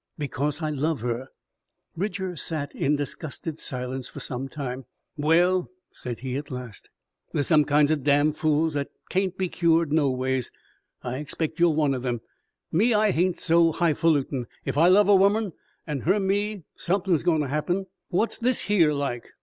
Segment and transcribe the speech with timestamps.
[0.17, 1.27] "Because I love her!"
[1.95, 4.87] Bridger sat in disgusted silence for some time.
[5.15, 6.89] "Well," said he at last,
[7.33, 10.49] "there's some kinds o' damned fools that kain't be cured noways.
[11.03, 12.21] I expect you're one o' them.
[12.71, 14.47] Me, I hain't so highfalutin'.
[14.65, 15.51] Ef I love a womern,
[15.85, 17.85] an' her me, somethin's goin' to happen.
[18.09, 19.29] What's this here like?